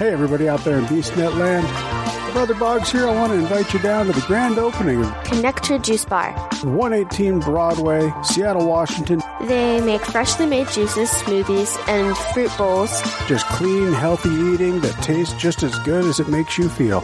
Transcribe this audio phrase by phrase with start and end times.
[0.00, 2.32] Hey, everybody out there in BeastNet land.
[2.32, 3.06] Brother Boggs here.
[3.06, 6.32] I want to invite you down to the grand opening of Connector Juice Bar.
[6.62, 9.20] 118 Broadway, Seattle, Washington.
[9.42, 12.90] They make freshly made juices, smoothies, and fruit bowls.
[13.26, 17.02] Just clean, healthy eating that tastes just as good as it makes you feel.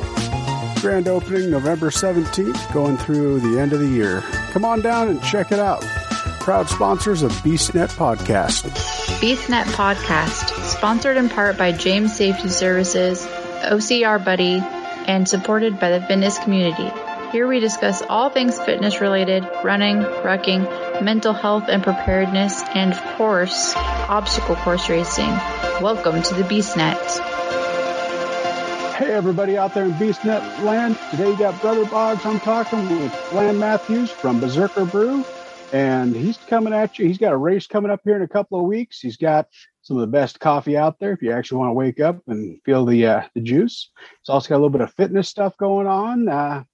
[0.80, 4.22] Grand opening November 17th, going through the end of the year.
[4.52, 5.82] Come on down and check it out.
[6.40, 8.70] Proud sponsors of BeastNet Podcast.
[9.20, 10.45] BeastNet Podcast,
[10.76, 13.24] sponsored in part by James Safety Services,
[13.62, 14.62] OCR Buddy,
[15.06, 16.90] and supported by the fitness community.
[17.32, 23.02] Here we discuss all things fitness related, running, rucking, mental health and preparedness, and of
[23.16, 25.30] course, obstacle course racing.
[25.80, 27.20] Welcome to the BeastNet.
[28.96, 30.98] Hey, everybody out there in BeastNet land.
[31.10, 32.26] Today you got Brother Boggs.
[32.26, 35.24] I'm talking with Glenn Matthews from Berserker Brew.
[35.72, 37.06] And he's coming at you.
[37.06, 39.00] He's got a race coming up here in a couple of weeks.
[39.00, 39.48] He's got
[39.86, 42.60] some of the best coffee out there if you actually want to wake up and
[42.64, 43.90] feel the uh, the juice.
[44.20, 46.28] It's also got a little bit of fitness stuff going on.
[46.28, 46.64] Uh,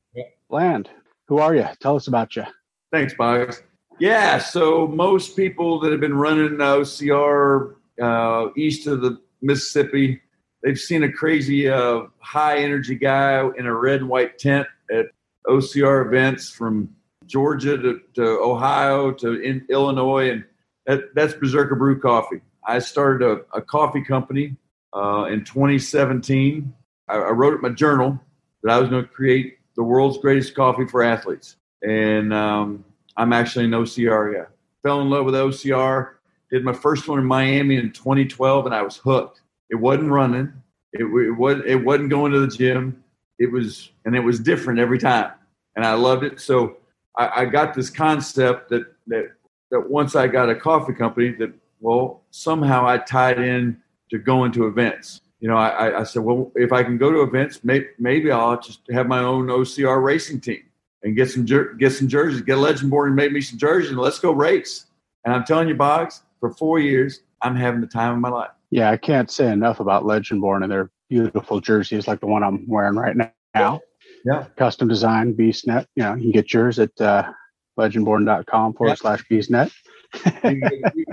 [0.49, 0.87] Glenn,
[1.29, 1.67] who are you?
[1.81, 2.45] Tell us about you.
[2.91, 3.63] Thanks, Boggs.
[3.99, 10.21] Yeah, so most people that have been running OCR uh, east of the Mississippi
[10.63, 15.07] they've seen a crazy uh, high energy guy in a red and white tent at
[15.47, 16.95] OCR events from
[17.27, 20.45] Georgia to, to Ohio to in Illinois, and
[20.87, 22.41] that, that's Berserker Brew Coffee.
[22.65, 24.57] I started a, a coffee company
[24.95, 26.73] uh, in 2017.
[27.09, 28.21] I, I, wrote in my journal
[28.63, 32.85] that I was going to create the world's greatest coffee for athletes, and um,
[33.17, 34.51] I'm actually an OCR guy.
[34.83, 36.15] Fell in love with OCR.
[36.51, 40.53] Did my first one in Miami in 2012, and I was hooked it wasn't running.
[40.93, 43.03] It, it was it wasn't going to the gym.
[43.39, 45.33] It was and it was different every time,
[45.75, 46.41] and I loved it.
[46.41, 46.77] So
[47.17, 49.33] I, I got this concept that that
[49.71, 53.77] that once I got a coffee company that well somehow I tied in
[54.11, 55.21] to going to events.
[55.41, 58.61] You know, I, I said, well, if I can go to events, may, maybe I'll
[58.61, 60.63] just have my own OCR racing team
[61.03, 63.99] and get some get some jerseys, get a Legendborn and make me some jerseys, and
[63.99, 64.87] let's go race.
[65.25, 68.51] And I'm telling you, Boggs, for four years, I'm having the time of my life.
[68.71, 72.65] Yeah, I can't say enough about Legendborn and their beautiful jerseys, like the one I'm
[72.69, 73.17] wearing right
[73.55, 73.81] now.
[74.25, 74.47] Yeah.
[74.57, 75.87] Custom design, BeastNet.
[75.97, 77.31] You know, you can get yours at uh,
[77.79, 79.73] legendborn.com forward slash BeastNet.
[80.45, 80.61] you,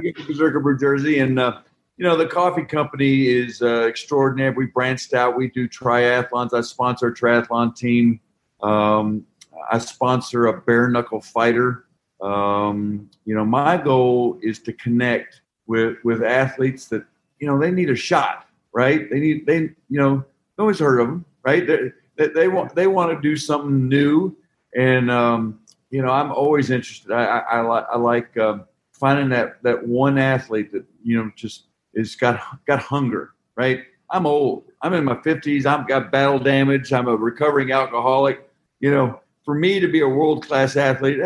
[0.02, 1.20] get, the Berserker Brew jersey.
[1.20, 1.62] And, uh,
[1.98, 4.52] you know, the coffee company is uh, extraordinary.
[4.52, 5.38] We branched out.
[5.38, 6.54] We do triathlons.
[6.54, 8.20] I sponsor a triathlon team.
[8.62, 9.26] Um,
[9.72, 11.86] I sponsor a bare knuckle fighter.
[12.22, 17.06] Um, you know, my goal is to connect with, with athletes that
[17.40, 19.09] you know they need a shot, right?
[19.09, 20.24] They need they you know
[20.58, 21.66] nobody's heard of them, right?
[21.66, 24.36] They, they, they want they want to do something new,
[24.76, 25.59] and um,
[25.90, 27.12] you know I'm always interested.
[27.12, 28.66] I I, I, I like um,
[29.00, 33.84] finding that that one athlete that you know just is got got hunger, right?
[34.12, 34.66] I'm old.
[34.82, 35.66] I'm in my 50s.
[35.66, 36.92] I've got battle damage.
[36.92, 38.50] I'm a recovering alcoholic.
[38.80, 41.20] You know, for me to be a world class athlete,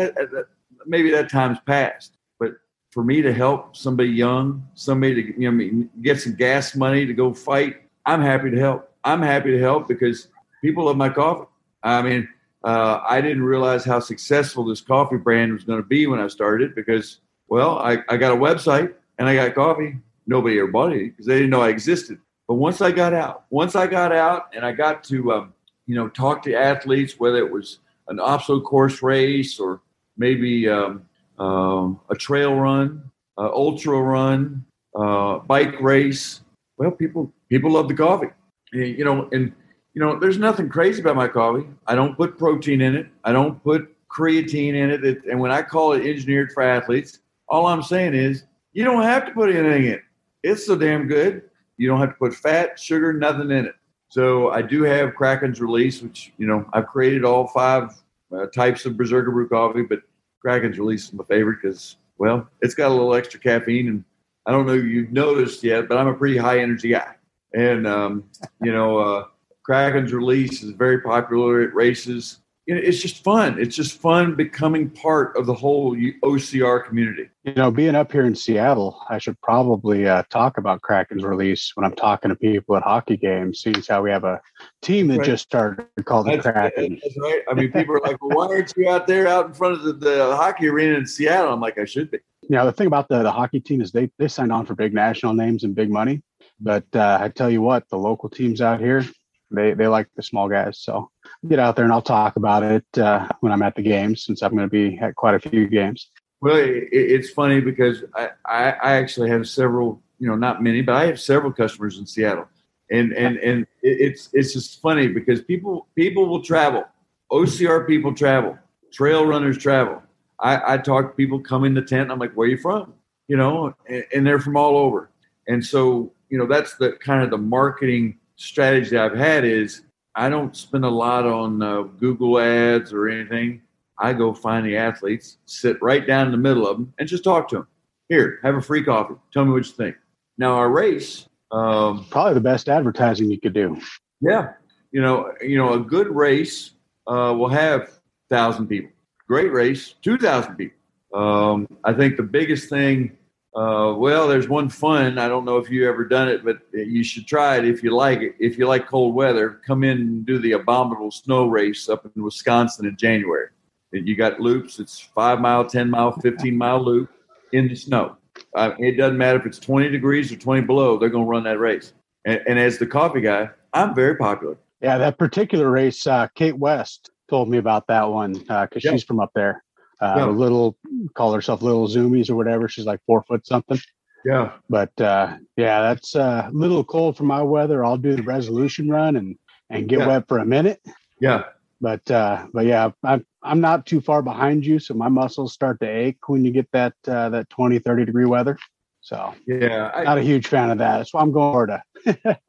[0.86, 2.52] maybe that time's past But
[2.90, 7.14] for me to help somebody young, somebody to you know get some gas money to
[7.14, 7.76] go fight,
[8.06, 8.90] I'm happy to help.
[9.04, 10.28] I'm happy to help because
[10.62, 11.46] people love my coffee.
[11.82, 12.28] I mean,
[12.64, 16.28] uh, I didn't realize how successful this coffee brand was going to be when I
[16.28, 19.96] started because, well, I, I got a website and I got coffee.
[20.26, 22.18] Nobody ever bought it because they didn't know I existed.
[22.48, 25.54] But once I got out, once I got out and I got to, um,
[25.86, 27.78] you know, talk to athletes, whether it was
[28.08, 29.80] an obstacle course race or
[30.16, 31.04] maybe um,
[31.38, 36.40] um, a trail run, uh, ultra run, uh, bike race.
[36.76, 38.28] Well, people people love the coffee,
[38.72, 39.52] you know, and
[39.94, 41.66] you know, there's nothing crazy about my coffee.
[41.86, 43.06] I don't put protein in it.
[43.22, 45.24] I don't put creatine in it.
[45.24, 49.26] And when I call it engineered for athletes, all I'm saying is you don't have
[49.26, 50.02] to put anything in it.
[50.42, 51.42] It's so damn good.
[51.76, 53.74] You don't have to put fat, sugar, nothing in it.
[54.08, 57.90] So I do have Kraken's release, which you know I've created all five
[58.34, 60.00] uh, types of Berserker brew coffee, but
[60.40, 63.88] Kraken's release is my favorite because, well, it's got a little extra caffeine.
[63.88, 64.04] And
[64.46, 67.14] I don't know if you've noticed yet, but I'm a pretty high energy guy.
[67.54, 68.24] And, um,
[68.62, 69.24] you know, uh,
[69.62, 73.58] Kraken's release is very popular at races it's just fun.
[73.60, 77.28] It's just fun becoming part of the whole OCR community.
[77.44, 81.72] You know, being up here in Seattle, I should probably uh, talk about Kraken's release
[81.74, 84.40] when I'm talking to people at hockey games, seeing how we have a
[84.80, 85.26] team that right.
[85.26, 87.00] just started called the Kraken.
[87.02, 87.42] That's right.
[87.50, 89.82] I mean, people are like, well, why aren't you out there out in front of
[89.82, 91.52] the, the hockey arena in Seattle?
[91.52, 92.18] I'm like, I should be.
[92.42, 94.74] You know, the thing about the, the hockey team is they, they signed on for
[94.74, 96.22] big national names and big money.
[96.60, 99.04] But uh, I tell you what, the local teams out here,
[99.54, 100.78] they, they like the small guys.
[100.78, 101.10] So
[101.48, 104.42] get out there and I'll talk about it uh, when I'm at the games, since
[104.42, 106.10] I'm going to be at quite a few games.
[106.40, 110.82] Well, it, it's funny because I, I, I, actually have several, you know, not many,
[110.82, 112.48] but I have several customers in Seattle.
[112.90, 116.84] and and and it- it's it's just funny because people people will travel.
[117.32, 118.58] OCR people travel.
[118.92, 120.02] Trail runners travel.
[120.38, 122.10] I, I talk to people come in the tent.
[122.10, 122.92] I'm like, where are you from?
[123.26, 125.10] You know, and, and they're from all over.
[125.48, 129.82] And so you know that's the kind of the marketing strategy I've had is
[130.14, 133.62] I don't spend a lot on uh, Google ads or anything.
[133.98, 137.24] I go find the athletes, sit right down in the middle of them, and just
[137.24, 137.68] talk to them.
[138.08, 139.14] Here, have a free coffee.
[139.32, 139.96] Tell me what you think.
[140.36, 143.80] Now our race, um, Probably the best advertising you could do.
[144.20, 144.52] yeah,
[144.90, 146.72] you know, you know, a good race
[147.06, 148.00] uh, will have
[148.30, 148.90] thousand people.
[149.28, 150.76] Great race, two thousand people.
[151.14, 153.16] Um, I think the biggest thing.
[153.54, 155.16] Uh, well, there's one fun.
[155.18, 157.94] I don't know if you ever done it, but you should try it if you
[157.94, 158.34] like it.
[158.40, 162.22] If you like cold weather, come in and do the abominable snow race up in
[162.22, 163.48] Wisconsin in January.
[163.92, 164.80] You got loops.
[164.80, 167.10] It's five mile, ten mile, fifteen mile loop
[167.52, 168.16] in the snow.
[168.56, 170.98] Uh, it doesn't matter if it's 20 degrees or 20 below.
[170.98, 171.92] They're going to run that race.
[172.24, 174.56] And, and as the coffee guy, I'm very popular.
[174.80, 178.90] Yeah, that particular race, uh, Kate West told me about that one because Yeah.
[178.90, 179.62] she's from up there.
[180.00, 180.26] Uh, Yeah.
[180.26, 180.76] Little,
[181.14, 182.68] call herself Little Zoomies or whatever.
[182.68, 183.78] She's like four foot something.
[184.24, 184.52] Yeah.
[184.70, 187.84] But uh, yeah, that's a little cold for my weather.
[187.84, 189.36] I'll do the resolution run and
[189.70, 190.06] and get Yeah.
[190.08, 190.80] wet for a minute.
[191.20, 191.44] Yeah.
[191.80, 195.78] But uh, but yeah, I'm I'm not too far behind you, so my muscles start
[195.80, 198.56] to ache when you get that uh, that 20, 30 degree weather.
[199.02, 199.90] So Yeah.
[199.94, 200.96] I, not a huge fan of that.
[200.98, 201.82] That's why I'm going Florida.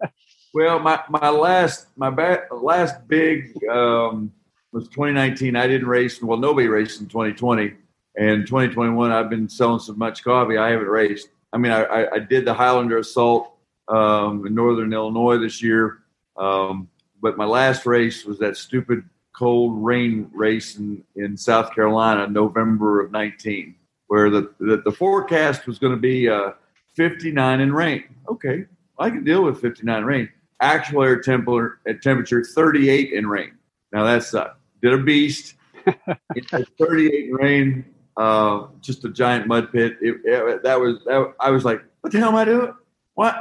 [0.54, 4.32] Well, my my last my ba- last big um,
[4.76, 5.56] was 2019.
[5.56, 6.22] I didn't race.
[6.22, 7.74] Well, nobody raced in 2020,
[8.18, 9.10] and 2021.
[9.10, 10.58] I've been selling so much coffee.
[10.58, 11.30] I haven't raced.
[11.54, 13.54] I mean, I, I, did the Highlander Assault
[13.88, 16.00] um, in Northern Illinois this year,
[16.36, 16.90] um,
[17.22, 23.00] but my last race was that stupid cold rain race in, in South Carolina, November
[23.00, 23.74] of 19,
[24.08, 26.52] where the the, the forecast was going to be uh,
[26.96, 28.04] 59 and rain.
[28.28, 28.66] Okay,
[29.00, 30.30] I can deal with 59 rain.
[30.60, 33.54] Actual air temperature at temperature 38 in rain.
[33.94, 34.52] Now that's uh,
[34.86, 35.56] did a beast.
[36.36, 37.86] It had 38 in rain.
[38.18, 39.98] Uh, just a giant mud pit.
[40.02, 42.74] It, it- that was that, I was like, what the hell am I doing?
[43.16, 43.36] What?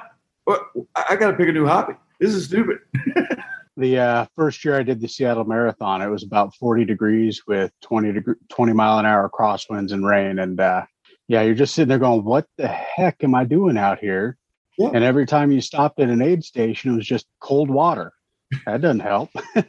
[0.45, 0.61] What?
[0.95, 1.95] I, I got to pick a new hobby.
[2.21, 2.79] This is stupid.
[3.77, 7.73] The uh, first year I did the Seattle Marathon, it was about 40 degrees with
[7.83, 10.39] 20 degree, 20 mile an hour crosswinds and rain.
[10.39, 10.85] And uh,
[11.27, 14.37] yeah, you're just sitting there going, "What the heck am I doing out here?"
[14.79, 14.91] Yeah.
[14.95, 18.13] And every time you stopped at an aid station, it was just cold water.
[18.67, 19.31] That doesn't help.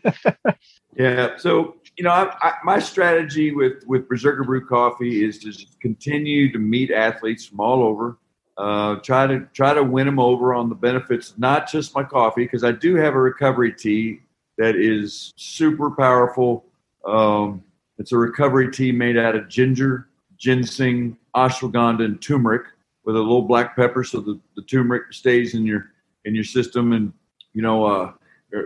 [0.95, 1.35] Yeah.
[1.37, 6.51] So you know, I, I, my strategy with with Berserker Brew Coffee is to continue
[6.51, 8.17] to meet athletes from all over.
[8.57, 12.43] Uh, try to try to win them over on the benefits, not just my coffee,
[12.43, 14.21] because I do have a recovery tea
[14.57, 16.65] that is super powerful.
[17.05, 17.63] Um,
[17.97, 22.67] it's a recovery tea made out of ginger, ginseng, ashwagandha, and turmeric
[23.03, 25.91] with a little black pepper, so the, the turmeric stays in your
[26.23, 26.93] in your system.
[26.93, 27.11] And
[27.53, 28.13] you know, uh,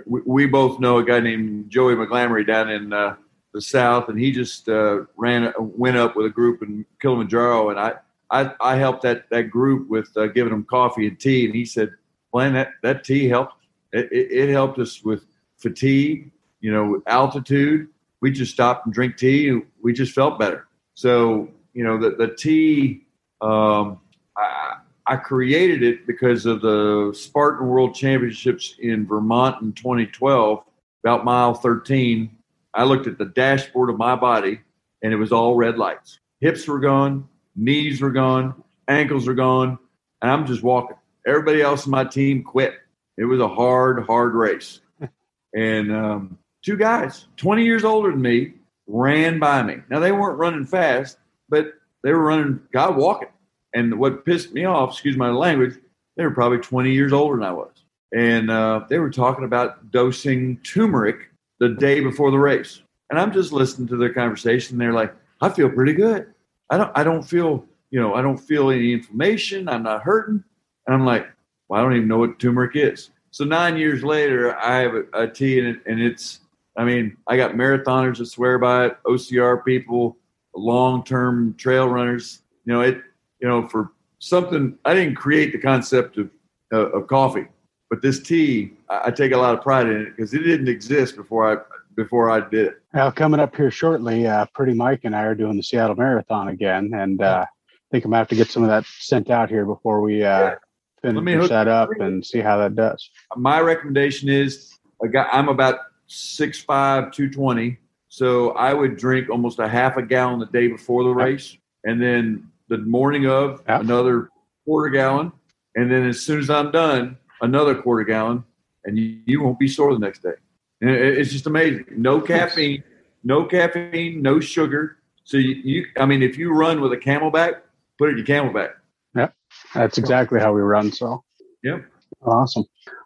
[0.05, 3.15] we, both know a guy named Joey McGlamory down in uh,
[3.53, 7.79] the South, and he just uh, ran went up with a group in Kilimanjaro, and
[7.79, 7.93] I
[8.29, 11.65] I, I helped that that group with uh, giving them coffee and tea, and he
[11.65, 11.91] said,
[12.31, 13.53] "Glenn, that that tea helped.
[13.91, 15.25] It, it, it helped us with
[15.57, 16.31] fatigue,
[16.61, 17.87] you know, altitude.
[18.21, 20.67] We just stopped and drink tea, and we just felt better.
[20.93, 23.05] So you know, the the tea."
[23.41, 24.01] Um,
[24.35, 24.78] I,
[25.09, 30.63] I created it because of the Spartan World Championships in Vermont in 2012,
[31.03, 32.29] about mile 13.
[32.75, 34.61] I looked at the dashboard of my body
[35.01, 36.19] and it was all red lights.
[36.41, 39.79] Hips were gone, knees were gone, ankles were gone,
[40.21, 40.95] and I'm just walking.
[41.25, 42.75] Everybody else in my team quit.
[43.17, 44.79] It was a hard, hard race.
[45.55, 48.53] and um, two guys, 20 years older than me,
[48.85, 49.77] ran by me.
[49.89, 51.17] Now, they weren't running fast,
[51.49, 51.73] but
[52.03, 53.29] they were running, God walking.
[53.73, 55.75] And what pissed me off, excuse my language,
[56.17, 57.71] they were probably 20 years older than I was.
[58.15, 62.81] And uh, they were talking about dosing turmeric the day before the race.
[63.09, 64.77] And I'm just listening to their conversation.
[64.77, 66.33] They're like, I feel pretty good.
[66.69, 69.69] I don't, I don't feel, you know, I don't feel any inflammation.
[69.69, 70.43] I'm not hurting.
[70.87, 71.27] And I'm like,
[71.67, 73.11] well, I don't even know what turmeric is.
[73.31, 76.41] So nine years later, I have a, a tea it, and it's,
[76.75, 80.17] I mean, I got marathoners that swear by it, OCR people,
[80.55, 82.41] long-term trail runners.
[82.65, 83.01] You know, it,
[83.39, 86.29] you know, for something, I didn't create the concept of,
[86.73, 87.47] uh, of coffee,
[87.89, 90.67] but this tea, I, I take a lot of pride in it because it didn't
[90.67, 91.61] exist before I,
[91.95, 92.81] before I did it.
[92.93, 96.49] Well, coming up here shortly, uh, Pretty Mike and I are doing the Seattle Marathon
[96.49, 99.49] again, and uh, I think I'm gonna have to get some of that sent out
[99.49, 100.55] here before we uh,
[101.03, 103.09] me finish that up and see how that does.
[103.35, 105.79] my recommendation is a guy, I'm about
[106.09, 107.77] 6'5", 220.
[108.09, 111.55] So I would drink almost a half a gallon the day before the race.
[111.85, 113.79] And then the morning of Yeah.
[113.81, 114.29] another
[114.65, 115.31] quarter gallon.
[115.75, 118.43] And then as soon as I'm done, another quarter gallon.
[118.85, 120.33] and you, you won't be sore the next day.
[120.81, 121.85] And it, it's just amazing.
[121.97, 122.83] No caffeine,
[123.23, 124.97] no caffeine, no sugar.
[125.25, 127.59] So you, you, I mean, if you run with a CamelBak,
[127.97, 128.69] put it in your CamelBak.
[129.15, 129.33] Yep,
[129.73, 130.91] that's exactly how we run.
[130.91, 131.23] So,
[131.63, 131.83] yep,
[132.21, 132.63] awesome.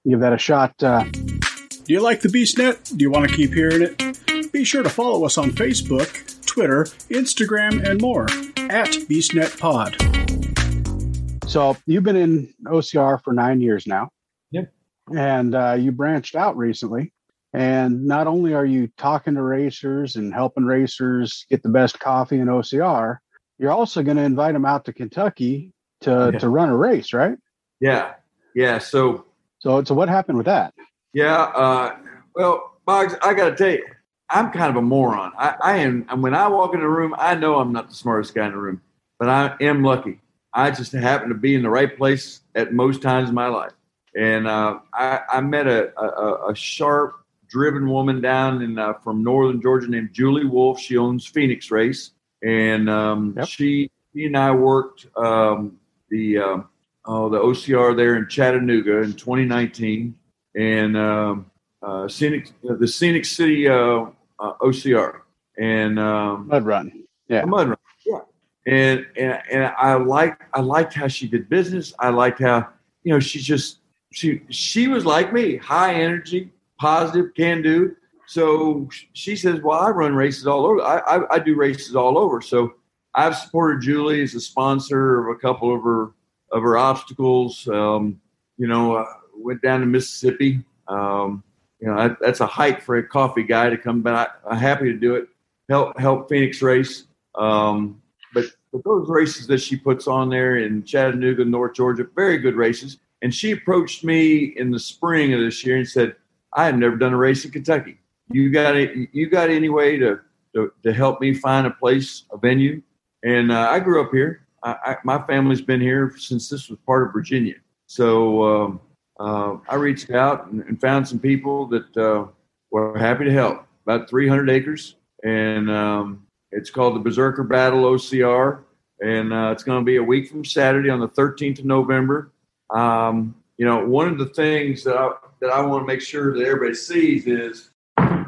[0.07, 0.81] Give that a shot.
[0.83, 2.95] Uh, do you like the BeastNet?
[2.95, 4.51] Do you want to keep hearing it?
[4.53, 8.25] Be sure to follow us on Facebook, Twitter, Instagram, and more
[8.69, 11.49] at BeastNetPod.
[11.49, 14.09] So you've been in OCR for nine years now.
[14.51, 14.71] Yep.
[15.17, 17.11] And uh, you branched out recently.
[17.53, 22.37] And not only are you talking to racers and helping racers get the best coffee
[22.37, 23.17] in OCR,
[23.57, 26.39] you're also going to invite them out to Kentucky to, yeah.
[26.39, 27.35] to run a race, right?
[27.79, 28.13] Yeah.
[28.53, 28.77] Yeah.
[28.77, 29.25] So,
[29.57, 30.75] so, so what happened with that?
[31.13, 31.35] Yeah.
[31.35, 31.95] Uh,
[32.35, 33.83] well, Boggs, I got to tell you,
[34.29, 35.31] I'm kind of a moron.
[35.37, 36.05] I, I am.
[36.09, 38.51] And when I walk in the room, I know I'm not the smartest guy in
[38.51, 38.81] the room,
[39.19, 40.19] but I am lucky.
[40.53, 43.73] I just happen to be in the right place at most times in my life.
[44.15, 47.15] And uh, I, I, met a, a, a, sharp,
[47.49, 50.79] driven woman down in uh, from northern Georgia named Julie Wolf.
[50.79, 52.11] She owns Phoenix Race,
[52.43, 53.47] and um, yep.
[53.47, 56.69] she, she and I worked um, the um,
[57.05, 60.13] oh the OCR there in Chattanooga in 2019,
[60.55, 61.49] and um,
[61.83, 64.05] uh, scenic the Scenic City uh,
[64.39, 65.21] uh, OCR
[65.59, 68.19] and um, Mud Run, yeah, Mud Run, yeah.
[68.65, 71.93] And, and and I liked I liked how she did business.
[71.99, 72.69] I liked how
[73.03, 73.79] you know she just
[74.11, 77.95] she she was like me, high energy, positive, can do.
[78.27, 80.81] So she says, "Well, I run races all over.
[80.81, 82.75] I, I, I do races all over." So
[83.15, 86.11] I've supported Julie as a sponsor of a couple of her
[86.51, 87.67] of her obstacles.
[87.67, 88.21] Um,
[88.57, 90.63] you know, uh, went down to Mississippi.
[90.87, 91.43] Um,
[91.83, 94.13] you know, that, that's a hike for a coffee guy to come, but
[94.47, 95.27] I, am happy to do it.
[95.67, 97.07] Help help Phoenix race.
[97.35, 98.01] Um,
[98.33, 102.55] but, but those races that she puts on there in Chattanooga, North Georgia, very good
[102.55, 102.99] races.
[103.21, 106.15] And she approached me in the spring of this year and said,
[106.53, 107.97] I have never done a race in Kentucky.
[108.29, 109.09] You got it.
[109.11, 110.21] You got any way to,
[110.55, 112.81] to, to help me find a place, a venue?
[113.23, 114.47] And uh, I grew up here.
[114.63, 117.55] I, I, my family's been here since this was part of Virginia.
[117.87, 118.79] So um,
[119.19, 122.25] uh, I reached out and, and, found some people that uh,
[122.71, 123.65] were happy to help.
[123.85, 128.61] About 300 acres, and um, it's called the Berserker Battle OCR,
[129.01, 132.31] and uh, it's going to be a week from Saturday on the 13th of November.
[132.69, 136.33] Um, you know, one of the things that I, that I want to make sure
[136.37, 137.71] that everybody sees is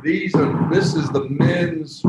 [0.03, 2.03] these are this is the men's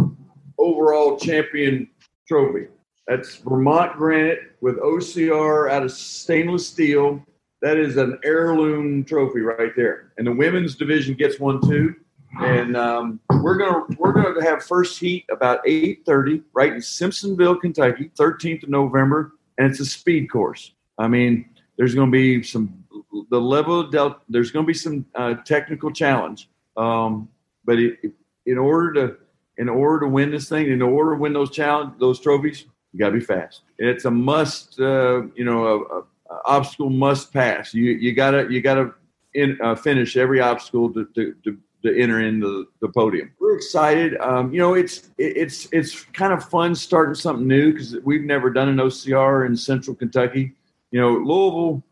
[0.59, 1.89] overall champion
[2.29, 2.67] trophy.
[3.07, 7.25] That's Vermont granite with OCR out of stainless steel.
[7.63, 10.13] That is an heirloom trophy right there.
[10.19, 11.95] And the women's division gets one too.
[12.41, 17.61] And um, we're gonna we're gonna have first heat about eight thirty right in Simpsonville,
[17.61, 20.73] Kentucky, thirteenth of November, and it's a speed course.
[20.99, 21.49] I mean,
[21.79, 22.85] there's to be some
[23.31, 24.17] the level of.
[24.29, 27.29] There's to be some uh, technical challenge, um,
[27.65, 27.99] but it,
[28.45, 29.17] in order to
[29.59, 32.99] in order to win this thing, in order to win those challenge those trophies, you
[32.99, 33.63] got to be fast.
[33.79, 34.79] It's a must.
[34.79, 37.75] Uh, you know, a, a, a, obstacle must pass.
[37.75, 38.93] You you gotta you gotta
[39.35, 43.33] in, uh, finish every obstacle to, to, to to enter into the podium.
[43.39, 44.17] We're excited.
[44.19, 48.51] Um, you know, it's it's it's kind of fun starting something new because we've never
[48.51, 50.53] done an OCR in Central Kentucky.
[50.91, 51.83] You know, Louisville,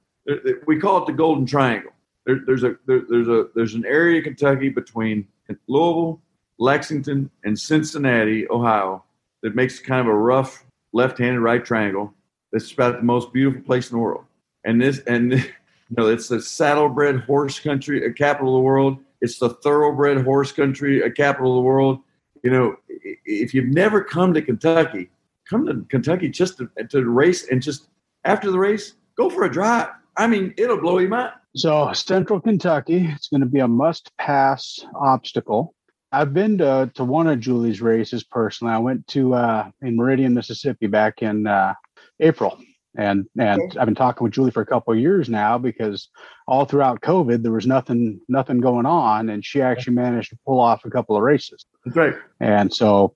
[0.67, 1.93] we call it the Golden Triangle.
[2.27, 5.27] There, there's a there, there's a there's an area of Kentucky between
[5.69, 6.21] Louisville,
[6.59, 9.05] Lexington, and Cincinnati, Ohio,
[9.43, 12.15] that makes kind of a rough left-handed right triangle.
[12.55, 14.25] That's about the most beautiful place in the world.
[14.65, 18.99] And this and you know, it's the saddlebred horse country, a capital of the world
[19.25, 22.01] it's the thoroughbred horse country, a capital of the world.
[22.43, 22.77] You know,
[23.25, 25.09] if you've never come to Kentucky,
[25.49, 27.89] come to Kentucky just to, to race and just
[28.25, 29.89] after the race, go for a drive.
[30.19, 31.33] I mean, it'll blow you mind.
[31.57, 35.75] So, Central Kentucky, it's going to be a must pass obstacle.
[36.13, 38.75] I've been to, to one of Julie's races personally.
[38.75, 41.73] I went to uh, in Meridian, Mississippi back in uh,
[42.21, 42.59] April
[42.97, 43.79] and and okay.
[43.79, 46.09] I've been talking with Julie for a couple of years now because
[46.47, 50.61] all throughout COVID there was nothing nothing going on, and she actually managed to pull
[50.61, 51.65] off a couple of races.
[51.89, 52.15] Great.
[52.41, 53.15] And so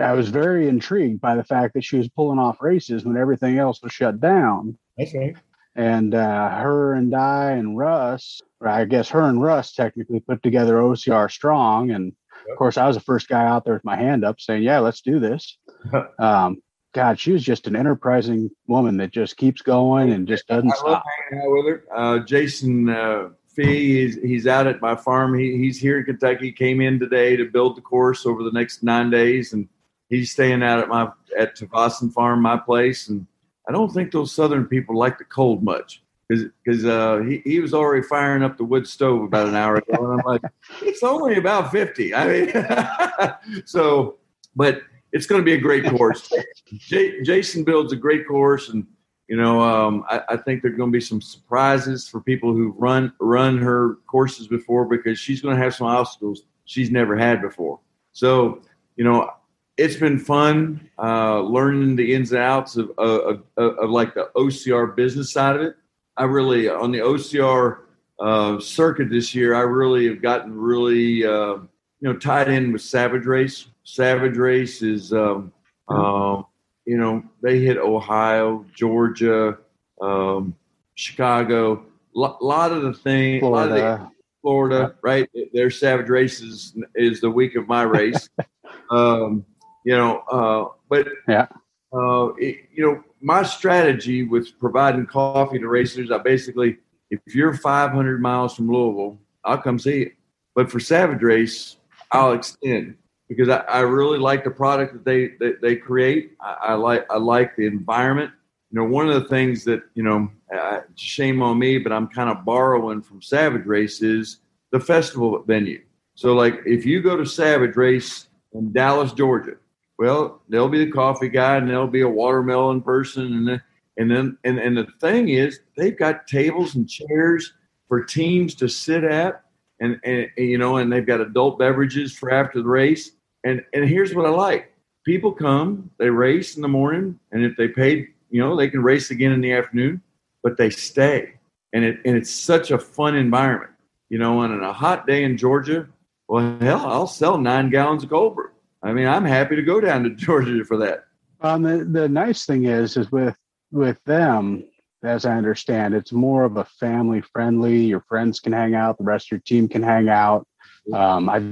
[0.00, 3.58] I was very intrigued by the fact that she was pulling off races when everything
[3.58, 4.78] else was shut down.
[5.00, 5.34] Okay.
[5.74, 10.42] And uh, her and I and Russ, or I guess her and Russ technically put
[10.42, 12.04] together OCR Strong, and
[12.46, 12.52] yep.
[12.52, 14.78] of course I was the first guy out there with my hand up saying, "Yeah,
[14.78, 15.58] let's do this."
[16.18, 16.62] um,
[16.96, 20.76] God, she was just an enterprising woman that just keeps going and just doesn't I
[20.76, 21.04] stop.
[21.28, 21.84] hanging out with her.
[21.94, 25.38] Uh, Jason uh, Fee, he's, he's out at my farm.
[25.38, 26.50] He, he's here in Kentucky.
[26.50, 29.68] Came in today to build the course over the next nine days, and
[30.08, 33.10] he's staying out at my at Tavassan Farm, my place.
[33.10, 33.26] And
[33.68, 36.02] I don't think those Southern people like the cold much.
[36.28, 40.02] because uh, he, he was already firing up the wood stove about an hour ago,
[40.02, 40.40] and I'm like,
[40.80, 42.14] it's only about fifty.
[42.14, 44.16] I mean, so,
[44.54, 44.80] but
[45.12, 46.32] it's going to be a great course.
[46.78, 48.86] J- Jason builds a great course, and
[49.28, 52.74] you know, um, I, I, think there's going to be some surprises for people who
[52.78, 57.42] run run her courses before because she's going to have some obstacles she's never had
[57.42, 57.80] before.
[58.12, 58.62] So,
[58.96, 59.32] you know,
[59.76, 64.30] it's been fun uh, learning the ins and outs of, of, of, of, like the
[64.36, 65.76] OCR business side of it.
[66.16, 67.80] I really on the OCR
[68.20, 71.68] uh, circuit this year, I really have gotten really uh, you
[72.02, 73.66] know tied in with Savage Race.
[73.86, 75.52] Savage Race is um,
[75.88, 76.44] um,
[76.84, 79.58] you know they hit Ohio, Georgia,
[80.00, 80.54] um,
[80.96, 81.86] Chicago.
[82.16, 84.10] A lot of the things, Florida,
[84.42, 85.30] Florida, right?
[85.52, 88.28] Their Savage Race is, is the week of my race.
[88.90, 89.44] um,
[89.84, 91.46] you know, uh, but yeah,
[91.92, 96.78] uh, it, you know, my strategy with providing coffee to racers, I basically,
[97.10, 100.10] if you're 500 miles from Louisville, I'll come see you.
[100.56, 101.76] But for Savage Race,
[102.10, 102.96] I'll extend
[103.28, 106.32] because I, I really like the product that they that they create.
[106.40, 108.30] I, I, like I like the environment.
[108.70, 112.08] You know, one of the things that you know, uh, shame on me, but I'm
[112.08, 114.38] kind of borrowing from Savage Race is
[114.70, 115.82] the festival venue.
[116.14, 119.56] So, like, if you go to Savage Race in Dallas, Georgia,
[119.98, 123.48] well, there'll be the coffee guy and there'll be a watermelon person.
[123.48, 123.60] And
[123.98, 127.52] and then, and, and the thing is, they've got tables and chairs
[127.88, 129.42] for teams to sit at.
[129.80, 133.12] And, and, and, you know, and they've got adult beverages for after the race.
[133.46, 134.72] And, and here's what I like
[135.04, 137.18] people come, they race in the morning.
[137.30, 140.02] And if they paid, you know, they can race again in the afternoon,
[140.42, 141.34] but they stay.
[141.72, 143.70] And, it, and it's such a fun environment,
[144.08, 145.86] you know, and on a hot day in Georgia,
[146.26, 148.50] well, hell, I'll sell nine gallons of cold brew.
[148.82, 151.04] I mean, I'm happy to go down to Georgia for that.
[151.40, 153.36] Um, the, the nice thing is, is with
[153.70, 154.64] with them,
[155.04, 157.84] as I understand, it's more of a family friendly.
[157.84, 160.46] Your friends can hang out, the rest of your team can hang out.
[160.92, 161.42] Um, I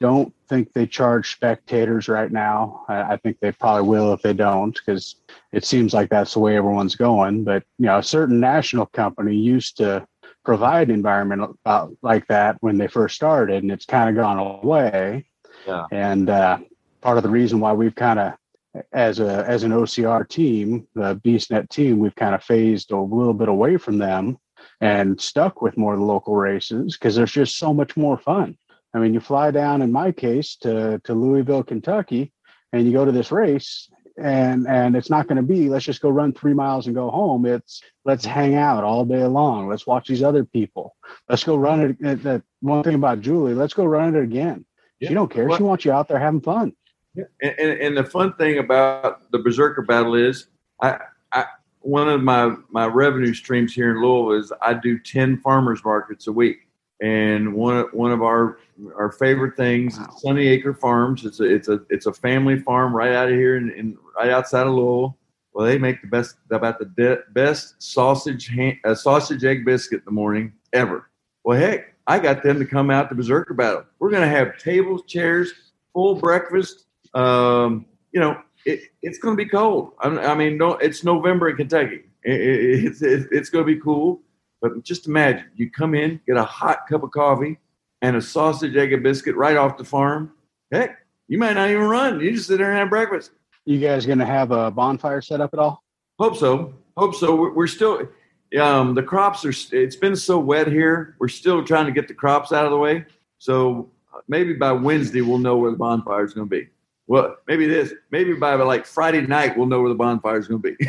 [0.00, 2.84] don't think they charge spectators right now.
[2.88, 5.16] I, I think they probably will if they don't, because
[5.52, 7.44] it seems like that's the way everyone's going.
[7.44, 10.06] But you know, a certain national company used to
[10.44, 15.26] provide environment uh, like that when they first started, and it's kind of gone away.
[15.66, 15.84] Yeah.
[15.92, 16.58] And uh,
[17.00, 18.32] part of the reason why we've kind of
[18.92, 23.34] as a as an OCR team, the BeastNet team, we've kind of phased a little
[23.34, 24.38] bit away from them
[24.80, 28.56] and stuck with more the local races because there's just so much more fun.
[28.92, 32.32] I mean, you fly down in my case to to Louisville, Kentucky,
[32.72, 33.88] and you go to this race
[34.20, 37.10] and and it's not going to be let's just go run three miles and go
[37.10, 37.46] home.
[37.46, 39.68] It's let's hang out all day long.
[39.68, 40.96] Let's watch these other people.
[41.28, 44.64] Let's go run it that one thing about julie let's go run it again.
[45.00, 45.08] Yeah.
[45.08, 45.50] she don't care.
[45.56, 46.74] She wants you out there having fun.
[47.16, 50.46] And, and, and, the fun thing about the Berserker Battle is,
[50.80, 50.98] I,
[51.32, 51.46] I
[51.80, 56.26] one of my my revenue streams here in Louisville is I do ten farmers markets
[56.26, 56.68] a week,
[57.00, 58.58] and one one of our
[58.96, 60.06] our favorite things wow.
[60.06, 61.24] is Sunny Acre Farms.
[61.24, 64.30] It's a it's a it's a family farm right out of here in, in right
[64.30, 65.16] outside of Louisville.
[65.52, 70.00] Well, they make the best about the de- best sausage ham, uh, sausage egg biscuit
[70.00, 71.10] in the morning ever.
[71.42, 73.84] Well, heck, I got them to come out to Berserker Battle.
[73.98, 75.52] We're going to have tables, chairs,
[75.92, 76.84] full breakfast,
[77.14, 79.92] um, you know, it, it's going to be cold.
[80.00, 82.02] I, I mean, no, it's November in Kentucky.
[82.22, 84.20] It, it, it's it, it's going to be cool.
[84.60, 87.58] But just imagine you come in, get a hot cup of coffee
[88.02, 90.32] and a sausage, egg, and biscuit right off the farm.
[90.70, 92.20] Heck, you might not even run.
[92.20, 93.32] You just sit there and have breakfast.
[93.64, 95.82] You guys going to have a bonfire set up at all?
[96.18, 96.74] Hope so.
[96.96, 97.34] Hope so.
[97.34, 98.08] We're, we're still.
[98.60, 99.52] Um, the crops are.
[99.72, 101.16] It's been so wet here.
[101.18, 103.04] We're still trying to get the crops out of the way.
[103.38, 103.90] So
[104.28, 106.68] maybe by Wednesday we'll know where the bonfire is going to be.
[107.06, 107.92] Well, maybe this.
[108.10, 110.88] Maybe by like Friday night, we'll know where the bonfire is going to be.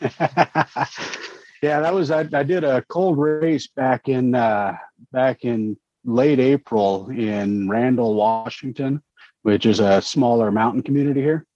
[1.62, 2.10] yeah, that was.
[2.10, 4.76] I, I, did a cold race back in uh,
[5.12, 9.02] back in late April in Randle, Washington,
[9.42, 11.46] which is a smaller mountain community here,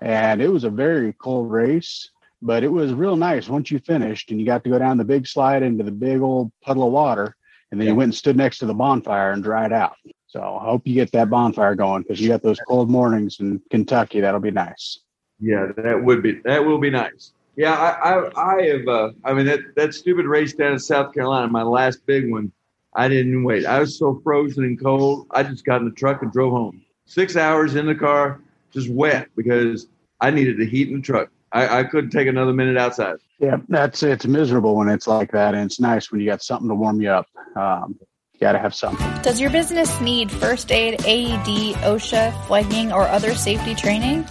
[0.00, 2.10] and it was a very cold race.
[2.40, 5.04] But it was real nice once you finished and you got to go down the
[5.04, 7.34] big slide into the big old puddle of water,
[7.70, 7.92] and then yeah.
[7.92, 9.96] you went and stood next to the bonfire and dried out.
[10.28, 13.60] So I hope you get that bonfire going because you got those cold mornings in
[13.70, 14.20] Kentucky.
[14.20, 15.00] That'll be nice.
[15.40, 17.32] Yeah, that would be that will be nice.
[17.58, 18.86] Yeah, I I, I have.
[18.86, 22.52] Uh, I mean that that stupid race down in South Carolina, my last big one.
[22.94, 23.66] I didn't wait.
[23.66, 25.26] I was so frozen and cold.
[25.32, 26.82] I just got in the truck and drove home.
[27.06, 28.40] Six hours in the car,
[28.70, 29.88] just wet because
[30.20, 31.30] I needed to heat in the truck.
[31.50, 33.16] I, I couldn't take another minute outside.
[33.40, 36.68] Yeah, that's it's miserable when it's like that, and it's nice when you got something
[36.68, 37.26] to warm you up.
[37.56, 37.98] Um,
[38.34, 39.22] you got to have something.
[39.22, 44.24] Does your business need first aid, AED, OSHA, flagging, or other safety training?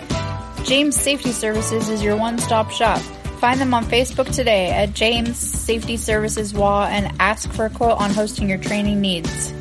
[0.63, 3.01] James Safety Services is your one stop shop.
[3.37, 7.99] Find them on Facebook today at James Safety Services WA and ask for a quote
[7.99, 9.53] on hosting your training needs.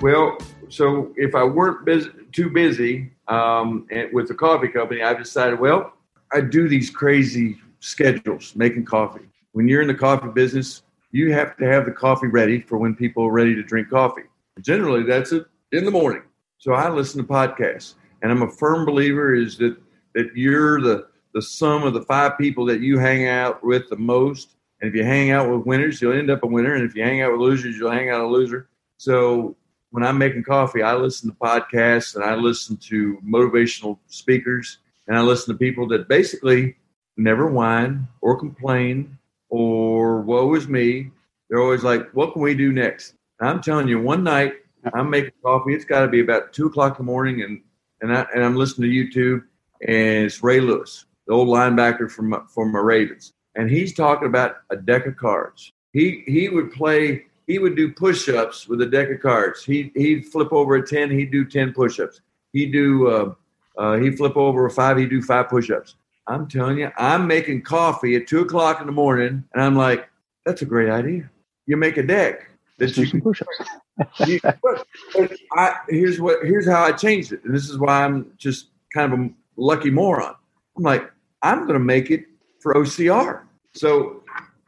[0.00, 0.38] Well,
[0.70, 5.92] so if I weren't busy, too busy um, with the coffee company, I decided, well,
[6.32, 9.28] I do these crazy schedules making coffee.
[9.52, 10.82] When you're in the coffee business,
[11.12, 14.24] you have to have the coffee ready for when people are ready to drink coffee.
[14.62, 16.22] Generally, that's it in the morning.
[16.56, 19.76] So I listen to podcasts, and I'm a firm believer is that
[20.14, 23.96] that you're the the sum of the five people that you hang out with the
[23.96, 24.54] most.
[24.80, 26.74] And if you hang out with winners, you'll end up a winner.
[26.74, 28.68] And if you hang out with losers, you'll hang out a loser.
[28.96, 29.56] So
[29.90, 35.18] when I'm making coffee, I listen to podcasts and I listen to motivational speakers and
[35.18, 36.76] I listen to people that basically
[37.16, 39.18] never whine or complain
[39.48, 41.10] or woe is me.
[41.50, 43.14] They're always like, what can we do next?
[43.40, 44.54] And I'm telling you, one night
[44.94, 45.74] I'm making coffee.
[45.74, 47.60] It's got to be about two o'clock in the morning, and
[48.00, 49.44] and, I, and I'm listening to YouTube,
[49.86, 54.56] and it's Ray Lewis the old linebacker from from the Ravens, and he's talking about
[54.70, 55.72] a deck of cards.
[55.92, 57.26] He he would play.
[57.46, 59.64] He would do push-ups with a deck of cards.
[59.64, 61.10] He he'd flip over a ten.
[61.10, 62.20] He'd do ten push-ups.
[62.52, 63.34] He'd do uh,
[63.76, 64.96] uh, he'd flip over a five.
[64.96, 65.96] He'd do five push-ups.
[66.26, 70.08] I'm telling you, I'm making coffee at two o'clock in the morning, and I'm like,
[70.46, 71.30] that's a great idea.
[71.66, 73.70] You make a deck that you can push ups.
[74.26, 78.04] you, but, but I, here's what here's how I changed it, and this is why
[78.04, 80.34] I'm just kind of a lucky moron.
[80.76, 81.10] I'm like,
[81.44, 82.24] I'm going to make it
[82.58, 83.42] for OCR.
[83.74, 84.24] So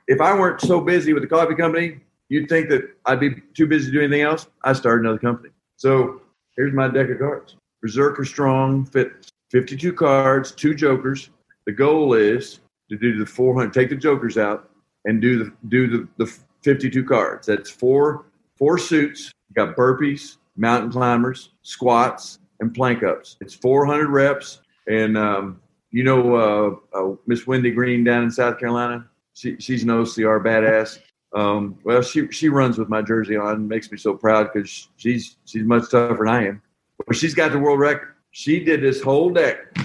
[0.07, 3.67] if I weren't so busy with the coffee company, you'd think that I'd be too
[3.67, 4.47] busy to do anything else.
[4.63, 5.49] I started another company.
[5.77, 6.21] So
[6.57, 7.57] here's my deck of cards.
[7.81, 9.31] Berserker Strong Fitness.
[9.53, 11.31] 52 cards, two jokers.
[11.67, 12.61] The goal is
[12.91, 14.71] to do the 400, take the jokers out
[15.05, 17.47] and do the do the, the 52 cards.
[17.47, 19.31] That's four four suits.
[19.49, 23.37] You got burpees, mountain climbers, squats, and plank ups.
[23.41, 28.59] It's 400 reps, and um, you know uh, uh, Miss Wendy Green down in South
[28.59, 29.09] Carolina.
[29.35, 30.99] She, she's an OCR badass.
[31.35, 35.37] Um, well, she she runs with my jersey on, makes me so proud because she's
[35.45, 36.63] she's much tougher than I am.
[37.07, 38.15] But she's got the world record.
[38.31, 39.77] She did this whole deck,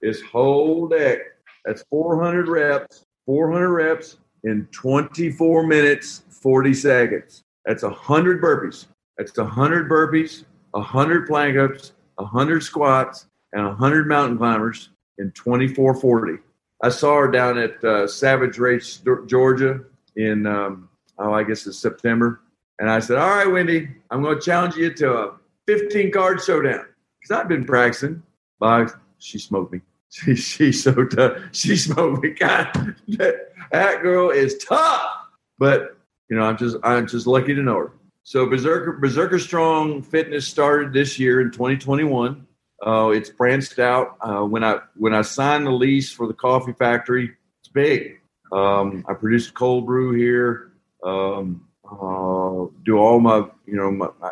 [0.00, 1.18] this whole deck.
[1.64, 7.42] That's 400 reps, 400 reps in 24 minutes 40 seconds.
[7.64, 8.86] That's 100 burpees.
[9.18, 16.42] That's 100 burpees, 100 plank ups, 100 squats, and 100 mountain climbers in 2440.
[16.82, 19.80] I saw her down at uh, Savage Race, Georgia
[20.16, 22.42] in, um, oh, I guess it's September.
[22.78, 25.32] And I said, All right, Wendy, I'm going to challenge you to a
[25.66, 26.84] 15 card showdown.
[27.18, 28.22] Because I've been practicing.
[28.58, 29.80] But she smoked me.
[30.08, 31.36] She, she's so tough.
[31.50, 32.30] She smoked me.
[32.30, 35.10] God, that, that girl is tough.
[35.58, 35.98] But,
[36.30, 37.92] you know, I'm just, I'm just lucky to know her.
[38.22, 42.46] So Berserker, Berserker Strong Fitness started this year in 2021.
[42.84, 44.16] Uh, it's branched out.
[44.20, 48.20] Uh, when I when I signed the lease for the coffee factory, it's big.
[48.52, 50.72] Um, I produce cold brew here.
[51.02, 54.30] Um, uh, do all my you know my, my,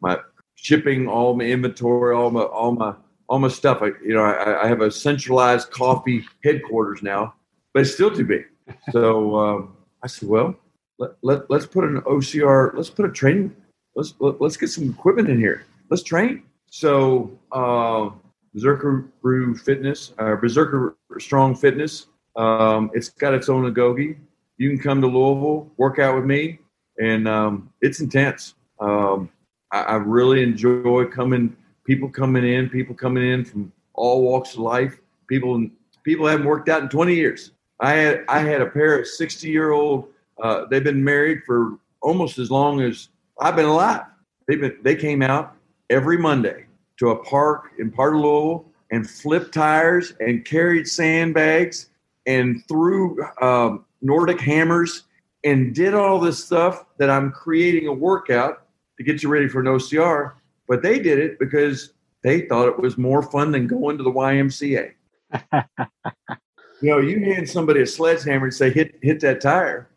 [0.00, 0.18] my
[0.56, 2.94] shipping, all my inventory, all my all my
[3.28, 3.78] all my stuff.
[3.82, 7.34] I, you know, I, I have a centralized coffee headquarters now,
[7.72, 8.46] but it's still too big.
[8.90, 10.56] So um, I said, well,
[10.98, 12.74] let, let let's put an OCR.
[12.74, 13.54] Let's put a training.
[13.94, 15.64] Let's let, let's get some equipment in here.
[15.88, 16.42] Let's train.
[16.78, 18.10] So, uh,
[18.52, 24.18] Berserker Brew Fitness, uh, Berserker Strong Fitness, um, it's got its own agoge.
[24.58, 26.58] You can come to Louisville, work out with me,
[27.00, 28.56] and um, it's intense.
[28.78, 29.30] Um,
[29.72, 34.58] I, I, really enjoy coming, people coming in, people coming in from all walks of
[34.58, 35.00] life.
[35.30, 35.66] People,
[36.04, 37.52] people haven't worked out in 20 years.
[37.80, 40.08] I had, I had a pair of 60 year old.
[40.42, 43.08] Uh, they've been married for almost as long as
[43.40, 44.02] I've been alive.
[44.46, 45.56] They've been, they came out
[45.88, 46.65] every Monday
[46.98, 51.90] to a park in part of Louisville and flipped tires and carried sandbags
[52.26, 55.04] and threw um, Nordic hammers
[55.44, 58.66] and did all this stuff that I'm creating a workout
[58.98, 60.32] to get you ready for an OCR.
[60.68, 64.10] But they did it because they thought it was more fun than going to the
[64.10, 64.92] YMCA.
[65.52, 69.88] you know, you hand somebody a sledgehammer and say, hit, hit that tire.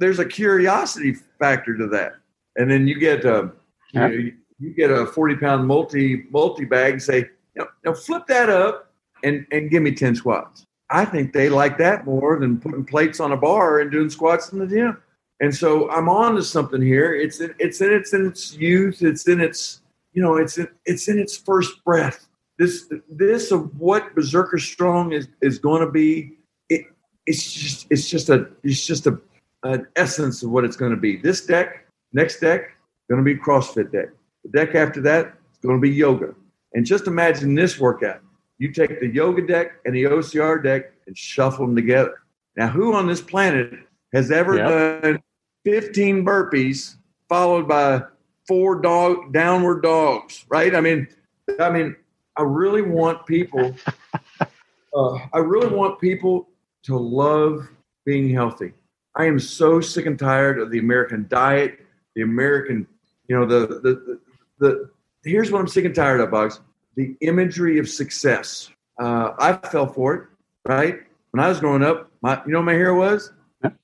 [0.00, 2.14] there's a curiosity factor to that.
[2.56, 3.52] And then you get, um,
[3.92, 4.30] you, know,
[4.62, 8.92] you get a 40 pound multi multi bag and say, you know, flip that up
[9.24, 10.64] and, and give me 10 squats.
[10.88, 14.52] I think they like that more than putting plates on a bar and doing squats
[14.52, 15.02] in the gym.
[15.40, 17.14] And so I'm on to something here.
[17.14, 19.02] It's in, it's in its in its youth.
[19.02, 19.80] It's in its
[20.12, 22.28] you know it's in, it's in its first breath.
[22.58, 26.34] This this of what Berserker Strong is is going to be.
[26.68, 26.82] It,
[27.26, 29.18] it's just it's just a it's just a
[29.64, 31.16] an essence of what it's going to be.
[31.16, 32.76] This deck, next deck,
[33.08, 34.08] going to be CrossFit deck.
[34.44, 36.34] The deck after that is going to be yoga.
[36.74, 38.20] And just imagine this workout.
[38.58, 42.22] You take the yoga deck and the OCR deck and shuffle them together.
[42.56, 43.80] Now, who on this planet
[44.12, 45.02] has ever Yep.
[45.02, 45.22] done
[45.64, 46.96] 15 burpees
[47.28, 48.02] followed by
[48.46, 50.44] four dog downward dogs?
[50.48, 50.74] Right?
[50.74, 51.08] I mean,
[51.58, 51.96] I mean,
[52.36, 53.74] I really want people.
[54.94, 56.48] uh, I really want people
[56.84, 57.68] to love
[58.04, 58.72] being healthy.
[59.14, 61.80] I am so sick and tired of the American diet,
[62.14, 62.86] the American,
[63.28, 64.20] you know, the the
[64.62, 64.90] the.
[65.24, 66.60] here's what I'm sick and tired of, Boggs.
[66.96, 68.70] The imagery of success.
[69.00, 70.28] Uh, I fell for it,
[70.66, 71.00] right?
[71.30, 73.32] When I was growing up, my you know my hero was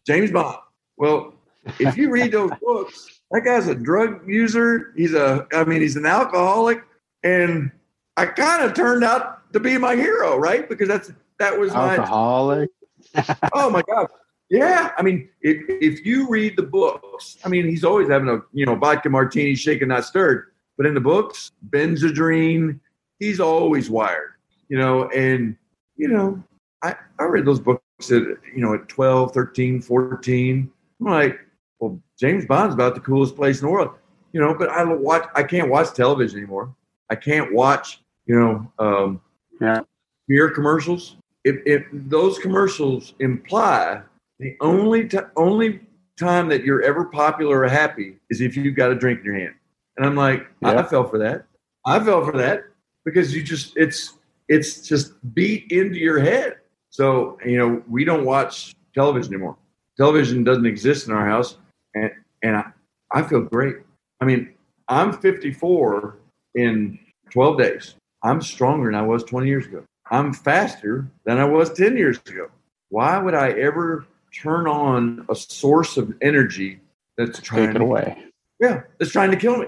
[0.06, 0.58] James Bond.
[0.96, 1.34] Well,
[1.78, 4.92] if you read those books, that guy's a drug user.
[4.96, 6.82] He's a, I mean, he's an alcoholic,
[7.22, 7.70] and
[8.16, 10.68] I kind of turned out to be my hero, right?
[10.68, 12.70] Because that's that was my Alcoholic.
[13.54, 14.08] oh my god
[14.50, 18.40] yeah i mean if, if you read the books i mean he's always having a
[18.52, 20.46] you know vodka martini shaken not stirred
[20.78, 22.80] but in the books Benzedrine
[23.18, 24.32] he's always wired
[24.70, 25.54] you know and
[25.96, 26.42] you know
[26.82, 28.22] i i read those books at
[28.54, 31.40] you know at 12 13 14 i'm like
[31.80, 33.90] well james bond's about the coolest place in the world
[34.32, 36.74] you know but i don't watch i can't watch television anymore
[37.10, 39.20] i can't watch you know um
[39.60, 39.80] Yeah.
[40.28, 44.02] beer commercials if, if those commercials imply
[44.38, 45.80] the only t- only
[46.18, 49.34] time that you're ever popular or happy is if you've got a drink in your
[49.34, 49.54] hand.
[49.98, 50.80] And I'm like, I, Yeah.
[50.80, 51.44] I fell for that.
[51.84, 52.64] I fell for that
[53.04, 54.14] because you just it's
[54.48, 56.56] it's just beat into your head.
[56.90, 59.56] So you know we don't watch television anymore.
[59.98, 61.58] Television doesn't exist in our house,
[61.94, 62.10] and
[62.42, 62.64] and I,
[63.12, 63.76] I feel great.
[64.20, 64.54] I mean,
[64.88, 66.16] I'm 54
[66.54, 66.98] in
[67.30, 67.94] 12 days.
[68.22, 69.84] I'm stronger than I was 20 years ago.
[70.10, 72.48] I'm faster than I was 10 years ago.
[72.88, 76.80] Why would I ever turn on a source of energy
[77.16, 78.24] that's trying Take it to, away.
[78.60, 79.66] yeah, that's trying to kill me?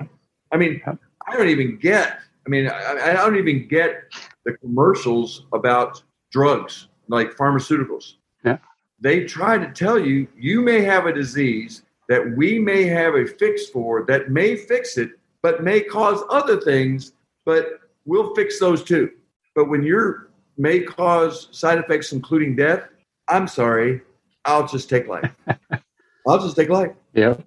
[0.53, 2.21] I mean, I don't even get.
[2.47, 4.05] I mean, I, I don't even get
[4.45, 8.15] the commercials about drugs like pharmaceuticals.
[8.45, 8.59] Yeah.
[9.01, 13.27] They try to tell you you may have a disease that we may have a
[13.27, 15.11] fix for that may fix it,
[15.43, 17.13] but may cause other things,
[17.45, 19.11] but we'll fix those too.
[19.55, 22.89] But when you're may cause side effects including death,
[23.29, 24.03] I'm sorry,
[24.45, 25.31] I'll just take life.
[26.27, 26.93] I'll just take life.
[27.15, 27.45] Yep.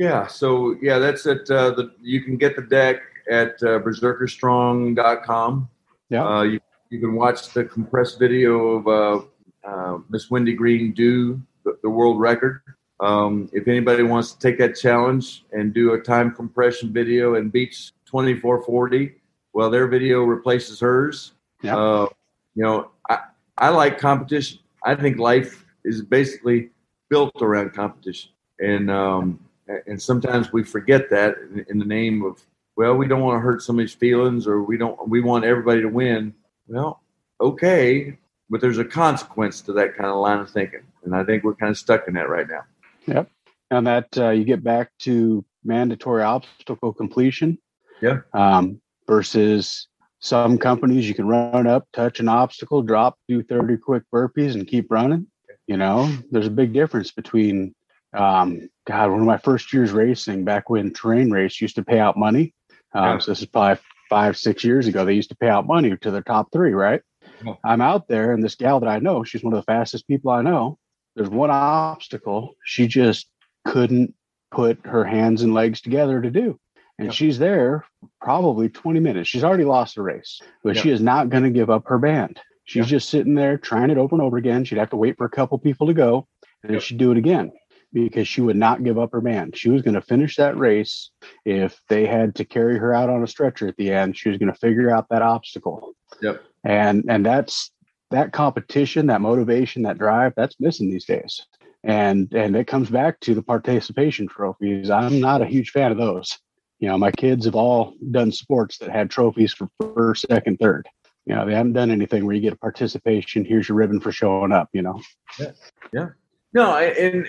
[0.00, 0.26] Yeah.
[0.28, 1.50] So yeah, that's it.
[1.50, 5.68] Uh, the you can get the deck at uh, berserkerstrong.com.
[6.08, 6.26] Yeah.
[6.26, 11.38] Uh, you you can watch the compressed video of uh, uh, Miss Wendy Green do
[11.66, 12.62] the, the world record.
[13.00, 17.52] Um, if anybody wants to take that challenge and do a time compression video and
[17.52, 19.14] beats 2440,
[19.52, 21.32] well, their video replaces hers.
[21.60, 21.76] Yeah.
[21.76, 22.06] Uh,
[22.54, 23.18] you know, I,
[23.58, 24.60] I like competition.
[24.82, 26.70] I think life is basically
[27.10, 28.30] built around competition.
[28.58, 29.40] And um,
[29.86, 32.44] and sometimes we forget that in, in the name of
[32.76, 35.88] well, we don't want to hurt somebody's feelings, or we don't we want everybody to
[35.88, 36.34] win.
[36.66, 37.02] Well,
[37.40, 38.16] okay,
[38.48, 41.54] but there's a consequence to that kind of line of thinking, and I think we're
[41.54, 42.62] kind of stuck in that right now.
[43.06, 43.30] Yep,
[43.70, 47.58] and that uh, you get back to mandatory obstacle completion.
[48.00, 48.20] Yeah.
[48.32, 49.88] Um, versus
[50.20, 54.66] some companies, you can run up, touch an obstacle, drop, do 30 quick burpees, and
[54.66, 55.26] keep running.
[55.66, 57.74] You know, there's a big difference between,
[58.12, 62.00] um, God, one of my first years racing back when terrain race used to pay
[62.00, 62.54] out money.
[62.92, 63.18] Um, Yeah.
[63.18, 65.04] So this is probably five, six years ago.
[65.04, 67.00] They used to pay out money to the top three, right?
[67.44, 67.54] Yeah.
[67.64, 70.32] I'm out there, and this gal that I know, she's one of the fastest people
[70.32, 70.76] I know.
[71.14, 73.28] There's one obstacle she just
[73.64, 74.14] couldn't
[74.50, 76.58] put her hands and legs together to do.
[76.98, 77.14] And Yep.
[77.14, 77.84] she's there
[78.20, 79.28] probably 20 minutes.
[79.28, 82.40] She's already lost the race, but she is not going to give up her band.
[82.64, 84.64] She's just sitting there trying it over and over again.
[84.64, 86.26] She'd have to wait for a couple people to go
[86.62, 87.52] and then she'd do it again
[87.92, 89.56] because she would not give up her band.
[89.56, 91.10] She was going to finish that race.
[91.44, 94.38] If they had to carry her out on a stretcher at the end, she was
[94.38, 95.94] going to figure out that obstacle.
[96.22, 96.42] Yep.
[96.64, 97.70] And and that's
[98.10, 101.46] that competition, that motivation, that drive, that's missing these days.
[101.82, 104.90] And and it comes back to the participation trophies.
[104.90, 106.38] I'm not a huge fan of those.
[106.78, 110.88] You know, my kids have all done sports that had trophies for first, second, third.
[111.26, 113.44] You know, they haven't done anything where you get a participation.
[113.44, 114.68] Here's your ribbon for showing up.
[114.72, 115.00] You know,
[115.38, 115.52] Yeah.
[115.92, 116.08] Yeah.
[116.52, 117.26] No, and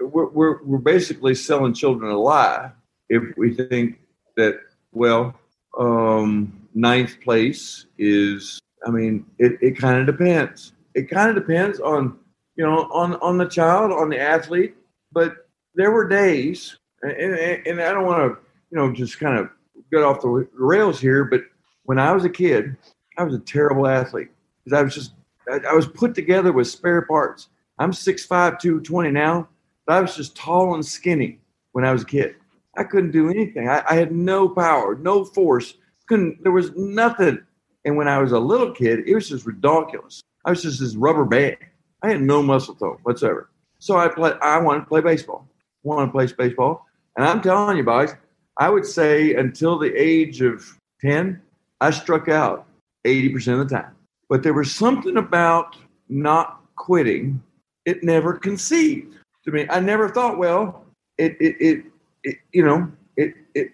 [0.00, 2.70] we're, we're we're basically selling children a lie
[3.08, 4.00] if we think
[4.36, 4.58] that
[4.92, 5.34] well,
[5.78, 8.58] um, ninth place is.
[8.86, 10.72] I mean, it, it kind of depends.
[10.94, 12.18] It kind of depends on
[12.56, 14.74] you know on on the child, on the athlete.
[15.12, 18.38] But there were days, and, and, and I don't want to
[18.70, 19.50] you know just kind of
[19.90, 21.42] get off the rails here, but
[21.84, 22.76] when I was a kid,
[23.16, 24.28] I was a terrible athlete
[24.64, 25.12] because I was just
[25.50, 27.48] I, I was put together with spare parts.
[27.78, 29.48] I'm 6'5", 220 now,
[29.86, 31.38] but I was just tall and skinny
[31.72, 32.34] when I was a kid.
[32.76, 33.68] I couldn't do anything.
[33.68, 35.74] I, I had no power, no force.
[36.08, 36.42] Couldn't.
[36.42, 37.38] There was nothing.
[37.84, 40.20] And when I was a little kid, it was just ridiculous.
[40.44, 41.56] I was just this rubber band.
[42.02, 43.50] I had no muscle tone whatsoever.
[43.78, 44.32] So I play.
[44.42, 45.48] I wanted to play baseball.
[45.82, 48.14] wanted to play baseball, and I'm telling you, boys,
[48.58, 50.64] I would say until the age of
[51.00, 51.40] ten,
[51.80, 52.66] I struck out
[53.04, 53.92] eighty percent of the time.
[54.28, 55.76] But there was something about
[56.08, 57.42] not quitting.
[57.84, 59.66] It never conceived to me.
[59.70, 60.84] I never thought, well,
[61.16, 61.84] it, it, it,
[62.24, 63.70] it you know, it, it,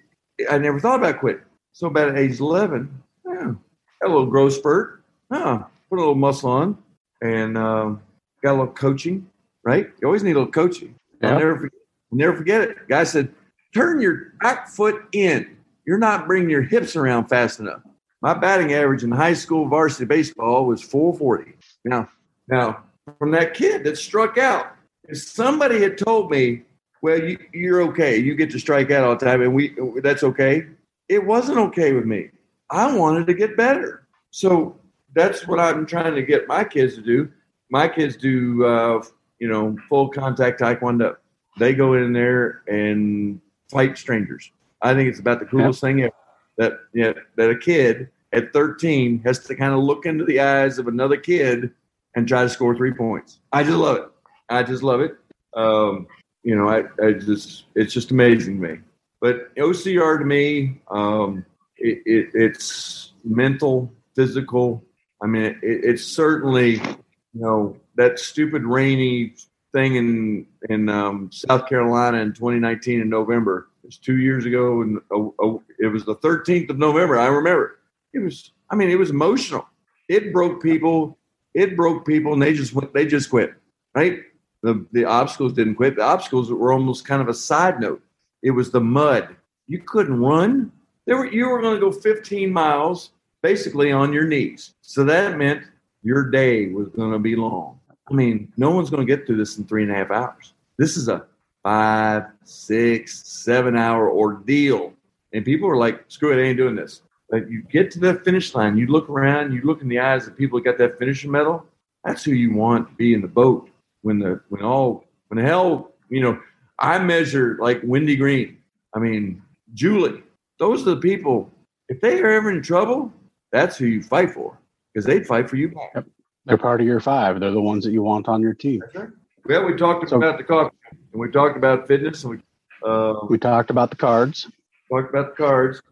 [0.50, 1.42] I never thought about quitting.
[1.72, 3.54] So about age 11, yeah, got
[4.02, 6.78] a little growth spurt, huh, put a little muscle on,
[7.22, 8.02] and um,
[8.42, 9.26] got a little coaching,
[9.64, 9.90] right?
[10.00, 10.94] You always need a little coaching.
[11.22, 11.78] I'll never, forget,
[12.12, 12.88] I'll never forget it.
[12.88, 13.32] Guy said,
[13.74, 15.56] turn your back foot in.
[15.86, 17.80] You're not bringing your hips around fast enough.
[18.20, 21.54] My batting average in high school varsity baseball was 440.
[21.84, 22.08] Now,
[22.48, 22.84] now
[23.18, 24.76] from that kid that struck out,
[25.08, 26.62] if somebody had told me,
[27.02, 30.22] well, you, you're okay, you get to strike out all the time, and we that's
[30.22, 30.66] okay,
[31.08, 32.30] it wasn't okay with me.
[32.70, 34.06] I wanted to get better.
[34.30, 34.76] So
[35.14, 37.30] that's what I'm trying to get my kids to do.
[37.70, 39.02] My kids do, uh,
[39.38, 41.16] you know, full contact taekwondo.
[41.58, 44.50] They go in there and fight strangers.
[44.80, 46.12] I think it's about the coolest thing ever.
[46.58, 50.40] That you know, that a kid at 13 has to kind of look into the
[50.40, 51.72] eyes of another kid
[52.14, 53.40] and try to score three points.
[53.52, 54.11] I just love it.
[54.52, 55.16] I just love it.
[55.54, 56.06] Um,
[56.42, 58.78] you know, I, I just it's just amazing to me.
[59.20, 61.44] But OCR to me, um,
[61.76, 64.82] it, it, it's mental, physical.
[65.22, 67.00] I mean, it, it's certainly, you
[67.34, 69.34] know, that stupid rainy
[69.72, 73.68] thing in in um, South Carolina in 2019 in November.
[73.82, 77.18] It was two years ago, and oh, oh, it was the 13th of November.
[77.18, 77.78] I remember.
[78.12, 78.52] It was.
[78.70, 79.66] I mean, it was emotional.
[80.08, 81.18] It broke people.
[81.54, 82.92] It broke people, and they just went.
[82.92, 83.54] They just quit.
[83.94, 84.20] Right.
[84.62, 85.96] The the obstacles didn't quit.
[85.96, 88.02] The obstacles were almost kind of a side note.
[88.42, 89.36] It was the mud.
[89.66, 90.72] You couldn't run.
[91.06, 93.10] There were, you were going to go 15 miles
[93.42, 94.74] basically on your knees.
[94.82, 95.64] So that meant
[96.02, 97.78] your day was going to be long.
[98.10, 100.54] I mean, no one's going to get through this in three and a half hours.
[100.78, 101.26] This is a
[101.62, 104.92] five, six, seven hour ordeal.
[105.32, 107.02] And people are like, screw it, I ain't doing this.
[107.30, 110.26] But you get to the finish line, you look around, you look in the eyes
[110.26, 111.64] of people that got that finishing medal.
[112.04, 113.70] That's who you want to be in the boat
[114.02, 116.38] when the when all when hell you know
[116.78, 118.58] I measure like Wendy Green.
[118.94, 119.42] I mean,
[119.74, 120.22] Julie.
[120.58, 121.50] Those are the people.
[121.88, 123.12] If they are ever in trouble,
[123.50, 124.58] that's who you fight for
[124.92, 126.04] because they'd fight for you back.
[126.44, 127.40] They're part of your five.
[127.40, 128.82] They're the ones that you want on your team.
[128.94, 129.08] Right.
[129.44, 133.26] Well, we talked so, about the coffee, and we talked about fitness, and we uh,
[133.28, 134.48] we talked about the cards.
[134.90, 135.82] Talked about the cards.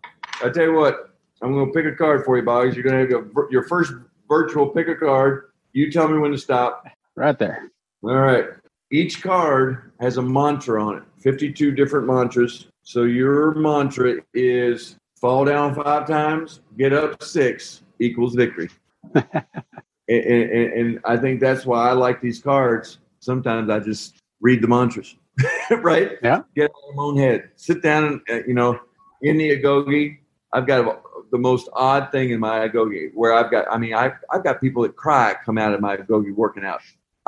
[0.42, 1.10] I tell you what,
[1.42, 2.74] I'm going to pick a card for you, Boggs.
[2.74, 3.92] You're going to have your, your first
[4.28, 5.50] virtual pick a card.
[5.72, 6.86] You tell me when to stop.
[7.16, 7.70] Right there.
[8.02, 8.46] All right.
[8.90, 12.66] Each card has a mantra on it, 52 different mantras.
[12.82, 18.70] So your mantra is fall down five times, get up six equals victory.
[19.14, 19.24] and,
[20.08, 22.98] and, and, I think that's why I like these cards.
[23.20, 25.14] Sometimes I just read the mantras,
[25.70, 26.12] right?
[26.22, 26.42] Yeah.
[26.56, 27.50] Get in my own head.
[27.56, 28.80] Sit down and, uh, you know,
[29.22, 30.18] in the agoge,
[30.52, 34.14] I've got the most odd thing in my agoge where I've got, I mean, I've,
[34.30, 36.80] I've got people that cry come out of my agoge working out.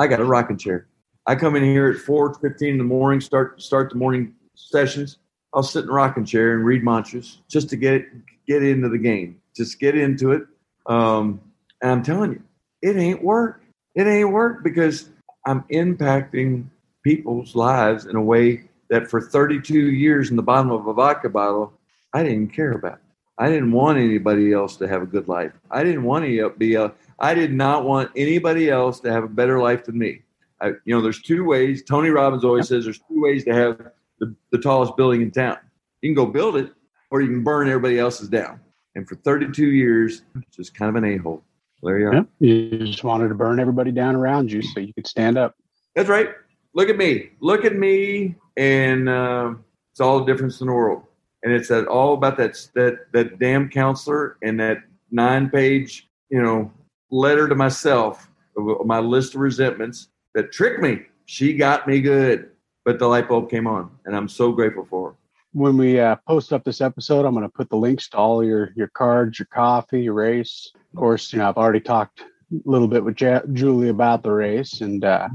[0.02, 0.88] I got a rocking chair.
[1.28, 5.18] I come in here at 4.15 in the morning, start start the morning sessions.
[5.54, 8.04] I'll sit in a rocking chair and read mantras just to get
[8.48, 10.42] get into the game, just get into it.
[10.86, 11.40] Um,
[11.82, 12.42] and I'm telling you,
[12.82, 13.62] it ain't work.
[13.94, 15.08] It ain't work because
[15.46, 16.64] I'm impacting
[17.04, 21.28] people's lives in a way that for 32 years in the bottom of a vodka
[21.28, 21.72] bottle,
[22.12, 22.98] I didn't care about.
[23.38, 25.52] I didn't want anybody else to have a good life.
[25.70, 26.92] I didn't want to be a.
[27.22, 30.22] I did not want anybody else to have a better life than me.
[30.60, 31.84] I, you know, there's two ways.
[31.84, 33.80] Tony Robbins always says there's two ways to have
[34.18, 35.56] the, the tallest building in town.
[36.00, 36.72] You can go build it,
[37.10, 38.60] or you can burn everybody else's down.
[38.96, 40.22] And for 32 years,
[40.54, 41.44] just kind of an a hole.
[41.82, 42.26] There you are.
[42.40, 45.54] You just wanted to burn everybody down around you so you could stand up.
[45.94, 46.30] That's right.
[46.74, 47.30] Look at me.
[47.40, 49.54] Look at me, and uh,
[49.90, 51.02] it's all the difference in the world.
[51.42, 54.78] And it's that all about that that that damn counselor and that
[55.10, 56.70] nine page you know
[57.12, 61.02] letter to myself my list of resentments that tricked me.
[61.26, 62.50] She got me good,
[62.84, 65.16] but the light bulb came on, and I'm so grateful for her.
[65.52, 68.42] When we uh, post up this episode, I'm going to put the links to all
[68.42, 70.72] your your cards, your coffee, your race.
[70.74, 72.24] Of course, you know I've already talked a
[72.64, 75.28] little bit with ja- Julie about the race, and uh,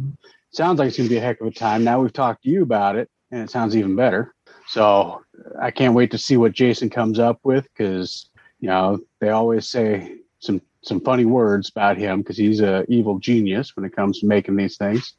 [0.52, 1.84] sounds like it's going to be a heck of a time.
[1.84, 4.34] Now we've talked to you about it, and it sounds even better.
[4.68, 5.24] So
[5.62, 9.70] I can't wait to see what Jason comes up with because you know they always
[9.70, 14.20] say some some funny words about him because he's a evil genius when it comes
[14.20, 15.14] to making these things.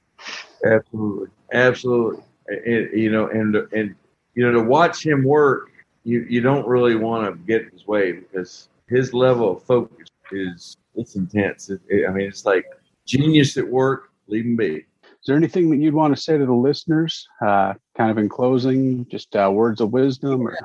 [0.65, 2.23] Absolutely, absolutely.
[2.49, 3.95] And, you know, and and
[4.35, 5.71] you know, to watch him work,
[6.05, 10.77] you you don't really want to get his way because his level of focus is
[10.95, 11.71] it's intense.
[11.71, 12.65] It, it, I mean, it's like
[13.07, 14.87] genius at work, leave him be.
[15.05, 18.29] Is there anything that you'd want to say to the listeners, uh, kind of in
[18.29, 20.47] closing, just uh, words of wisdom?
[20.47, 20.57] Or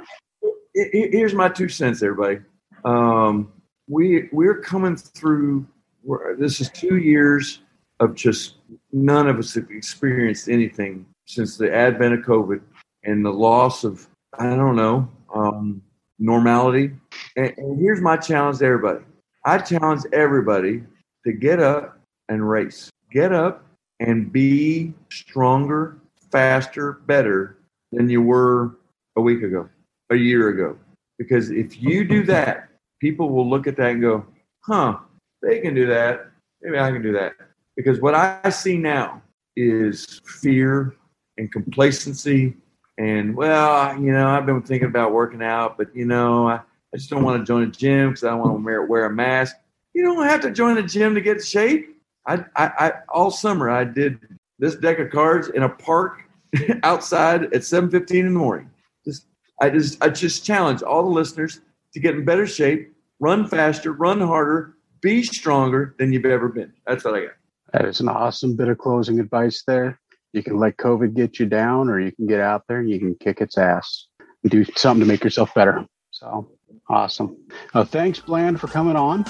[0.74, 2.40] here's my two cents, everybody.
[2.86, 3.52] Um,
[3.88, 5.66] we we're coming through.
[6.38, 7.62] this is two years
[8.00, 8.56] of just
[8.92, 12.62] none of us have experienced anything since the advent of COVID
[13.04, 14.08] and the loss of
[14.38, 15.82] I don't know um,
[16.20, 16.92] normality.
[17.36, 19.04] And, and here's my challenge to everybody.
[19.46, 20.84] I challenge everybody
[21.26, 22.90] to get up and race.
[23.12, 23.66] Get up
[24.00, 25.98] and be stronger,
[26.32, 27.58] faster, better
[27.92, 28.78] than you were
[29.16, 29.70] a week ago,
[30.10, 30.78] a year ago.
[31.20, 32.70] Because if you do that,
[33.04, 34.26] people will look at that and go,
[34.62, 34.98] huh,
[35.42, 36.32] they can do that.
[36.62, 37.34] Maybe I can do that.
[37.76, 39.22] Because what I see now
[39.58, 40.96] is fear
[41.38, 42.56] and complacency.
[42.98, 46.62] And, well, you know, I've been thinking about working out, but, you know, I,
[46.94, 49.10] I just don't want to join a gym because I don't want to wear, a
[49.10, 49.58] mask.
[49.94, 51.98] You don't have to join a gym to get shape.
[52.26, 54.18] I, I, I all summer I did
[54.60, 56.24] this deck of cards in a park
[56.84, 58.70] outside at 7:15 in the morning.
[59.04, 59.26] Just
[59.60, 61.60] I just I just challenge all the listeners
[61.94, 62.93] to get in better shape,
[63.24, 66.74] run faster, run harder, be stronger than you've ever been.
[66.86, 67.32] That's what I got.
[67.72, 69.98] That is an awesome bit of closing advice there.
[70.34, 73.00] You can let COVID get you down, or you can get out there and you
[73.00, 74.08] can kick its ass
[74.44, 75.86] and do something to make yourself better.
[76.12, 76.52] So
[76.90, 77.38] awesome.
[77.74, 79.24] Uh, thanks, Bland, for coming on.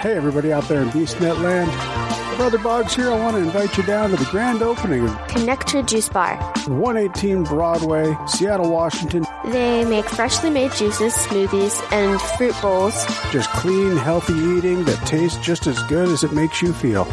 [0.00, 2.19] Hey, everybody out there in BeastNet land.
[2.40, 3.10] Brother Boggs here.
[3.10, 6.38] I want to invite you down to the grand opening of Connector Juice Bar,
[6.68, 9.26] 118 Broadway, Seattle, Washington.
[9.44, 12.94] They make freshly made juices, smoothies, and fruit bowls.
[13.30, 17.04] Just clean, healthy eating that tastes just as good as it makes you feel.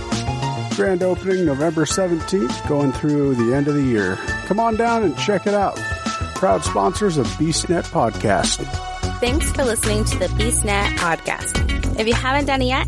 [0.77, 4.15] Grand opening November 17th, going through the end of the year.
[4.45, 5.75] Come on down and check it out.
[6.35, 8.63] Proud sponsors of BeastNet Podcast.
[9.19, 11.99] Thanks for listening to the BeastNet Podcast.
[11.99, 12.87] If you haven't done it yet,